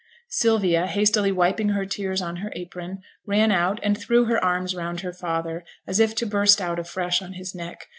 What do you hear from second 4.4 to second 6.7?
arms round her father, as if to burst